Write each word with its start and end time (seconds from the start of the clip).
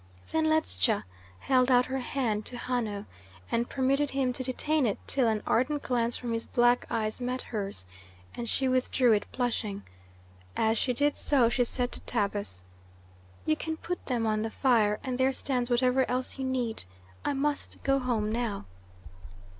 Then 0.31 0.45
Ledscha 0.47 1.03
held 1.41 1.69
out 1.69 1.85
her 1.85 1.99
hand 1.99 2.43
to 2.47 2.57
Hanno, 2.57 3.05
and 3.51 3.69
permitted 3.69 4.09
him 4.09 4.33
to 4.33 4.43
detain 4.43 4.87
it 4.87 4.97
till 5.05 5.27
an 5.27 5.43
ardent 5.45 5.83
glance 5.83 6.17
from 6.17 6.33
his 6.33 6.43
black 6.43 6.87
eyes 6.89 7.21
met 7.21 7.43
hers, 7.43 7.85
and 8.33 8.49
she 8.49 8.67
withdrew 8.67 9.11
it 9.11 9.31
blushing. 9.31 9.83
As 10.57 10.79
she 10.79 10.91
did 10.93 11.15
so 11.17 11.49
she 11.49 11.63
said 11.65 11.91
to 11.91 11.99
Tabus: 11.99 12.63
"You 13.45 13.55
can 13.55 13.77
put 13.77 14.07
them 14.07 14.25
on 14.25 14.41
the 14.41 14.49
fire, 14.49 14.99
and 15.03 15.19
there 15.19 15.31
stands 15.31 15.69
whatever 15.69 16.09
else 16.09 16.39
you 16.39 16.45
need. 16.45 16.85
I 17.23 17.33
must 17.33 17.83
go 17.83 17.99
home 17.99 18.31
now." 18.31 18.65